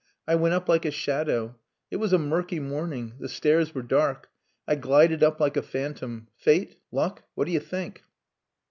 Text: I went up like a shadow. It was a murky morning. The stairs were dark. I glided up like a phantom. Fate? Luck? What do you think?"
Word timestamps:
I 0.27 0.33
went 0.33 0.55
up 0.55 0.67
like 0.67 0.83
a 0.85 0.89
shadow. 0.89 1.57
It 1.91 1.97
was 1.97 2.11
a 2.11 2.17
murky 2.17 2.59
morning. 2.59 3.13
The 3.19 3.29
stairs 3.29 3.75
were 3.75 3.83
dark. 3.83 4.29
I 4.67 4.73
glided 4.73 5.21
up 5.21 5.39
like 5.39 5.55
a 5.57 5.61
phantom. 5.61 6.27
Fate? 6.35 6.77
Luck? 6.91 7.21
What 7.35 7.45
do 7.45 7.51
you 7.51 7.59
think?" 7.59 8.01